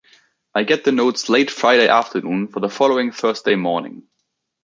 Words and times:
I 0.55 0.63
get 0.63 0.83
the 0.83 0.91
notes 0.91 1.29
late 1.29 1.51
Friday 1.51 1.87
afternoon 1.87 2.47
for 2.47 2.59
the 2.59 2.69
following 2.69 3.11
Thursday 3.11 3.53
morning. 3.53 4.07